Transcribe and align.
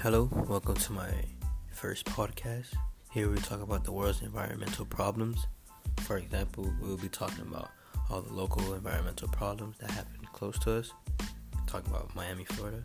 Hello, 0.00 0.30
welcome 0.48 0.76
to 0.76 0.92
my 0.92 1.10
first 1.72 2.06
podcast. 2.06 2.72
Here 3.10 3.28
we 3.28 3.36
talk 3.38 3.60
about 3.60 3.82
the 3.82 3.90
world's 3.90 4.22
environmental 4.22 4.84
problems. 4.84 5.48
For 6.02 6.18
example, 6.18 6.72
we'll 6.80 6.96
be 6.96 7.08
talking 7.08 7.44
about 7.44 7.70
all 8.08 8.20
the 8.20 8.32
local 8.32 8.74
environmental 8.74 9.26
problems 9.26 9.76
that 9.78 9.90
happen 9.90 10.20
close 10.32 10.56
to 10.60 10.74
us. 10.74 10.92
Talk 11.66 11.84
about 11.88 12.14
Miami, 12.14 12.44
Florida, 12.44 12.84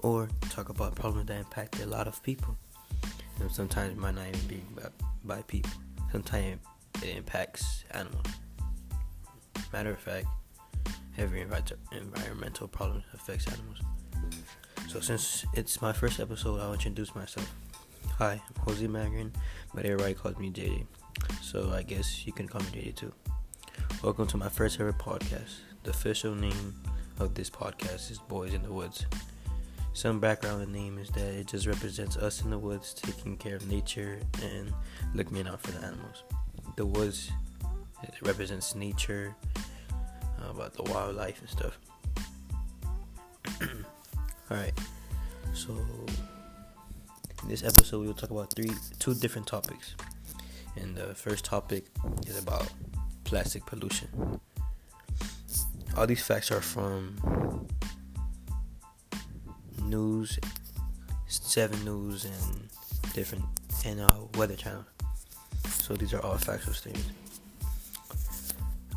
or 0.00 0.28
talk 0.50 0.68
about 0.68 0.94
problems 0.94 1.28
that 1.28 1.38
impact 1.38 1.80
a 1.80 1.86
lot 1.86 2.06
of 2.06 2.22
people. 2.22 2.54
And 3.40 3.50
sometimes 3.50 3.92
it 3.92 3.98
might 3.98 4.16
not 4.16 4.28
even 4.28 4.46
be 4.46 4.62
by, 4.76 4.88
by 5.24 5.42
people. 5.42 5.72
Sometimes 6.12 6.60
it 7.02 7.16
impacts 7.16 7.84
animals. 7.92 8.26
Matter 9.72 9.92
of 9.92 9.98
fact, 9.98 10.26
every 11.16 11.40
environmental 11.40 12.68
problem 12.68 13.02
affects 13.14 13.46
animals. 13.46 13.78
So 14.90 14.98
since 14.98 15.46
it's 15.54 15.80
my 15.80 15.92
first 15.92 16.18
episode, 16.18 16.60
I'll 16.60 16.72
introduce 16.72 17.14
myself. 17.14 17.54
Hi, 18.18 18.32
I'm 18.32 18.62
Jose 18.64 18.84
Magrin, 18.88 19.30
but 19.72 19.84
everybody 19.84 20.14
calls 20.14 20.36
me 20.36 20.50
JJ. 20.50 20.84
So 21.40 21.70
I 21.72 21.82
guess 21.82 22.26
you 22.26 22.32
can 22.32 22.48
call 22.48 22.60
me 22.62 22.66
JJ 22.72 22.96
too. 22.96 23.12
Welcome 24.02 24.26
to 24.26 24.36
my 24.36 24.48
first 24.48 24.80
ever 24.80 24.92
podcast. 24.92 25.58
The 25.84 25.90
official 25.90 26.34
name 26.34 26.74
of 27.20 27.34
this 27.34 27.48
podcast 27.48 28.10
is 28.10 28.18
Boys 28.18 28.52
in 28.52 28.64
the 28.64 28.72
Woods. 28.72 29.06
Some 29.92 30.18
background 30.18 30.64
in 30.64 30.72
the 30.72 30.78
name 30.80 30.98
is 30.98 31.08
that 31.10 31.34
it 31.34 31.46
just 31.46 31.68
represents 31.68 32.16
us 32.16 32.42
in 32.42 32.50
the 32.50 32.58
woods 32.58 32.92
taking 32.92 33.36
care 33.36 33.54
of 33.54 33.68
nature 33.68 34.18
and 34.42 34.74
looking 35.14 35.46
out 35.46 35.60
for 35.60 35.70
the 35.70 35.86
animals. 35.86 36.24
The 36.74 36.86
woods 36.86 37.30
it 38.02 38.14
represents 38.22 38.74
nature, 38.74 39.36
uh, 40.42 40.50
about 40.50 40.74
the 40.74 40.82
wildlife 40.82 41.38
and 41.40 41.48
stuff. 41.48 41.78
Alright, 44.50 44.76
so 45.54 45.70
in 47.42 47.48
this 47.48 47.62
episode 47.62 48.00
we'll 48.00 48.14
talk 48.14 48.30
about 48.30 48.52
three 48.52 48.72
two 48.98 49.14
different 49.14 49.46
topics. 49.46 49.94
And 50.74 50.96
the 50.96 51.14
first 51.14 51.44
topic 51.44 51.84
is 52.26 52.36
about 52.36 52.68
plastic 53.22 53.64
pollution. 53.64 54.40
All 55.96 56.04
these 56.04 56.22
facts 56.24 56.50
are 56.50 56.60
from 56.60 57.16
news, 59.84 60.40
seven 61.28 61.84
news, 61.84 62.24
and 62.24 62.68
different 63.12 63.44
and 63.86 64.00
uh, 64.00 64.14
weather 64.34 64.56
channel. 64.56 64.84
So 65.68 65.94
these 65.94 66.12
are 66.12 66.20
all 66.22 66.38
factual 66.38 66.74
statements. 66.74 67.40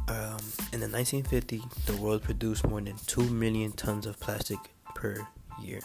Um, 0.08 0.40
in 0.74 0.80
the 0.80 0.88
1950s, 0.88 1.86
the 1.86 1.96
world 1.98 2.24
produced 2.24 2.68
more 2.68 2.82
than 2.82 2.96
2 3.06 3.30
million 3.30 3.72
tons 3.72 4.08
of 4.08 4.20
plastic 4.20 4.58
per 4.96 5.28
year. 5.64 5.80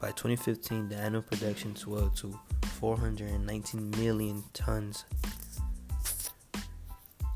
By 0.00 0.08
2015, 0.08 0.88
the 0.88 0.96
annual 0.96 1.22
production 1.22 1.76
swelled 1.76 2.16
to 2.16 2.38
419 2.78 3.90
million 3.92 4.42
tons. 4.52 5.04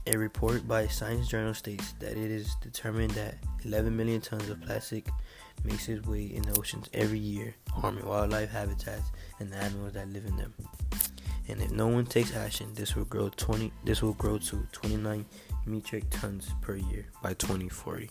A 0.07 0.17
report 0.17 0.67
by 0.67 0.87
Science 0.87 1.29
Journal 1.29 1.55
states 1.55 1.93
that 2.01 2.13
it 2.13 2.31
is 2.31 2.55
determined 2.63 3.11
that 3.13 3.37
11 3.65 3.97
million 3.97 4.21
tons 4.21 4.49
of 4.49 4.61
plastic 4.61 5.09
makes 5.65 5.89
its 5.89 6.07
way 6.07 6.25
in 6.25 6.43
the 6.43 6.59
oceans 6.59 6.89
every 6.95 7.19
year, 7.19 7.55
harming 7.71 8.07
wildlife 8.07 8.51
habitats 8.51 9.11
and 9.41 9.53
the 9.53 9.57
animals 9.57 9.93
that 9.95 10.09
live 10.09 10.25
in 10.25 10.37
them. 10.37 10.55
And 11.49 11.63
if 11.63 11.71
no 11.71 11.89
one 11.89 12.05
takes 12.05 12.37
action, 12.37 12.73
this 12.75 12.95
will 12.95 13.07
grow 13.07 13.31
20 13.31 13.73
this 13.85 14.03
will 14.03 14.13
grow 14.13 14.39
to 14.39 14.67
29 14.73 15.25
metric 15.67 16.05
tons 16.11 16.51
per 16.61 16.77
year 16.77 17.07
by 17.23 17.35
2040. 17.35 18.11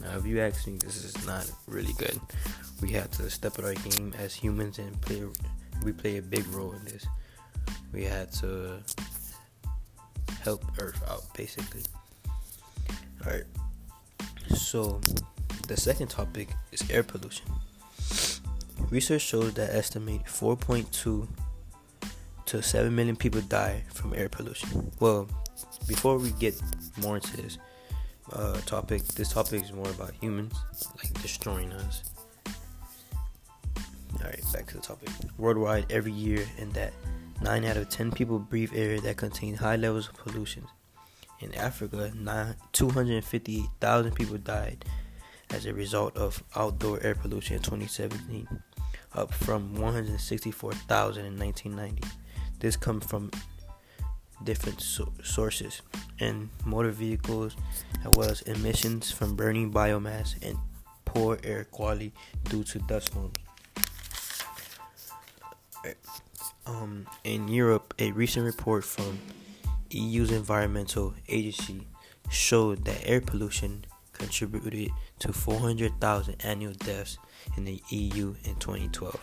Now, 0.00 0.16
if 0.16 0.26
you 0.26 0.40
ask 0.40 0.66
me, 0.66 0.76
this 0.78 1.04
is 1.04 1.26
not 1.26 1.50
really 1.66 1.92
good. 1.94 2.20
We 2.80 2.90
have 2.92 3.10
to 3.12 3.28
step 3.30 3.58
up 3.58 3.64
our 3.64 3.74
game 3.74 4.14
as 4.18 4.34
humans 4.34 4.78
and 4.78 5.00
play. 5.00 5.22
We 5.84 5.92
play 5.92 6.18
a 6.18 6.22
big 6.22 6.46
role 6.48 6.72
in 6.72 6.84
this. 6.84 7.06
We 7.92 8.04
had 8.04 8.32
to 8.34 8.82
help 10.40 10.64
Earth 10.78 11.02
out, 11.08 11.22
basically. 11.34 11.82
All 13.24 13.32
right. 13.32 13.44
So, 14.54 15.00
the 15.66 15.76
second 15.76 16.08
topic 16.08 16.48
is 16.72 16.88
air 16.90 17.02
pollution. 17.02 17.46
Research 18.90 19.22
shows 19.22 19.52
that 19.54 19.74
estimate 19.74 20.24
4.2 20.24 21.28
to 22.46 22.62
7 22.62 22.94
million 22.94 23.16
people 23.16 23.42
die 23.42 23.84
from 23.92 24.14
air 24.14 24.28
pollution. 24.28 24.90
Well, 25.00 25.28
before 25.86 26.16
we 26.18 26.30
get 26.32 26.54
more 26.96 27.16
into 27.16 27.36
this, 27.36 27.58
uh, 28.32 28.60
topic. 28.60 29.02
This 29.04 29.32
topic 29.32 29.62
is 29.62 29.72
more 29.72 29.88
about 29.90 30.12
humans, 30.20 30.54
like 30.96 31.12
destroying 31.22 31.72
us. 31.72 32.02
Alright, 34.16 34.42
back 34.52 34.66
to 34.68 34.74
the 34.74 34.80
topic. 34.80 35.10
Worldwide, 35.36 35.86
every 35.90 36.12
year, 36.12 36.44
in 36.58 36.70
that 36.70 36.92
9 37.40 37.64
out 37.64 37.76
of 37.76 37.88
10 37.88 38.12
people 38.12 38.38
breathe 38.38 38.72
air 38.74 39.00
that 39.00 39.16
contains 39.16 39.58
high 39.58 39.76
levels 39.76 40.08
of 40.08 40.14
pollution. 40.14 40.66
In 41.40 41.54
Africa, 41.54 42.12
258,000 42.72 44.14
people 44.14 44.38
died 44.38 44.84
as 45.50 45.66
a 45.66 45.72
result 45.72 46.16
of 46.16 46.42
outdoor 46.56 47.00
air 47.02 47.14
pollution 47.14 47.56
in 47.56 47.62
2017, 47.62 48.48
up 49.14 49.32
from 49.32 49.74
164,000 49.74 51.24
in 51.24 51.38
1990. 51.38 52.08
This 52.58 52.76
comes 52.76 53.06
from 53.06 53.30
different 54.42 54.80
so- 54.80 55.12
sources 55.22 55.82
and 56.20 56.48
motor 56.64 56.90
vehicles, 56.90 57.56
as 58.04 58.12
well 58.16 58.30
as 58.30 58.42
emissions 58.42 59.10
from 59.10 59.36
burning 59.36 59.72
biomass 59.72 60.34
and 60.42 60.58
poor 61.04 61.38
air 61.42 61.64
quality 61.64 62.12
due 62.44 62.64
to 62.64 62.78
dust 62.80 63.08
storms. 63.08 63.34
Um, 66.66 67.06
in 67.24 67.48
Europe, 67.48 67.94
a 67.98 68.12
recent 68.12 68.44
report 68.44 68.84
from 68.84 69.18
EU's 69.90 70.30
environmental 70.30 71.14
agency 71.28 71.86
showed 72.30 72.84
that 72.84 73.00
air 73.08 73.22
pollution 73.22 73.86
contributed 74.12 74.90
to 75.20 75.32
400,000 75.32 76.36
annual 76.44 76.74
deaths 76.74 77.16
in 77.56 77.64
the 77.64 77.80
EU 77.88 78.34
in 78.44 78.56
2012. 78.56 79.18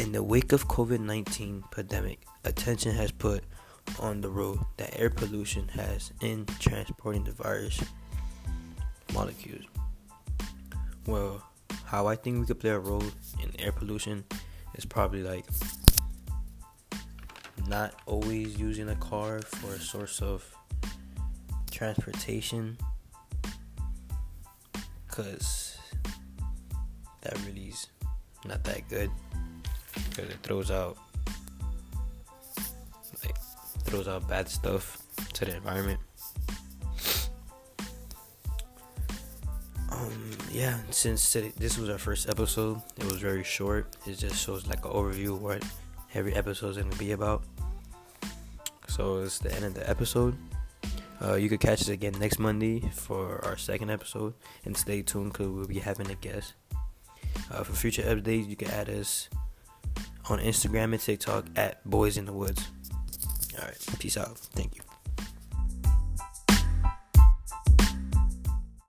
In 0.00 0.12
the 0.12 0.22
wake 0.22 0.52
of 0.52 0.68
COVID-19 0.68 1.70
pandemic, 1.70 2.20
attention 2.44 2.94
has 2.94 3.10
put 3.10 3.44
on 3.98 4.20
the 4.20 4.30
road 4.30 4.58
that 4.76 4.98
air 4.98 5.10
pollution 5.10 5.68
has 5.68 6.12
in 6.20 6.46
transporting 6.58 7.24
the 7.24 7.32
virus 7.32 7.82
molecules. 9.12 9.64
Well, 11.06 11.42
how 11.84 12.06
I 12.06 12.16
think 12.16 12.40
we 12.40 12.46
could 12.46 12.60
play 12.60 12.70
a 12.70 12.78
role 12.78 13.04
in 13.42 13.52
air 13.58 13.72
pollution 13.72 14.24
is 14.74 14.84
probably 14.84 15.22
like 15.22 15.44
not 17.68 17.94
always 18.06 18.58
using 18.58 18.88
a 18.88 18.96
car 18.96 19.40
for 19.40 19.74
a 19.74 19.78
source 19.78 20.20
of 20.20 20.44
transportation 21.70 22.76
because 25.06 25.78
that 27.22 27.38
really 27.46 27.68
is 27.68 27.88
not 28.44 28.64
that 28.64 28.88
good 28.88 29.10
because 29.94 30.30
it 30.30 30.38
throws 30.42 30.70
out 30.70 30.96
throws 33.92 34.08
out 34.08 34.26
bad 34.26 34.48
stuff 34.48 35.02
to 35.34 35.44
the 35.44 35.54
environment. 35.54 36.00
Um, 39.90 40.30
yeah, 40.50 40.78
since 40.88 41.30
today, 41.30 41.52
this 41.58 41.76
was 41.76 41.90
our 41.90 41.98
first 41.98 42.26
episode, 42.26 42.80
it 42.96 43.04
was 43.04 43.20
very 43.20 43.44
short. 43.44 43.94
It 44.06 44.14
just 44.14 44.42
shows 44.42 44.66
like 44.66 44.82
an 44.86 44.92
overview 44.92 45.34
of 45.34 45.42
what 45.42 45.62
every 46.14 46.34
episode 46.34 46.70
is 46.70 46.76
gonna 46.78 46.96
be 46.96 47.12
about. 47.12 47.42
So 48.88 49.18
it's 49.18 49.38
the 49.38 49.54
end 49.54 49.66
of 49.66 49.74
the 49.74 49.88
episode. 49.88 50.38
Uh, 51.20 51.34
you 51.34 51.50
could 51.50 51.60
catch 51.60 51.82
us 51.82 51.88
again 51.88 52.14
next 52.18 52.38
Monday 52.38 52.80
for 52.94 53.44
our 53.44 53.58
second 53.58 53.90
episode, 53.90 54.32
and 54.64 54.74
stay 54.74 55.02
tuned 55.02 55.34
because 55.34 55.48
we'll 55.48 55.66
be 55.66 55.80
having 55.80 56.10
a 56.10 56.14
guest. 56.14 56.54
Uh, 57.50 57.62
for 57.62 57.74
future 57.74 58.04
updates, 58.04 58.48
you 58.48 58.56
can 58.56 58.70
add 58.70 58.88
us 58.88 59.28
on 60.30 60.38
Instagram 60.38 60.92
and 60.92 61.00
TikTok 61.00 61.44
at 61.56 61.84
Boys 61.84 62.16
in 62.16 62.24
the 62.24 62.32
Woods. 62.32 62.66
All 63.58 63.64
right. 63.66 63.86
Peace 63.98 64.16
out. 64.16 64.36
Thank 64.38 64.76
you. 64.76 64.91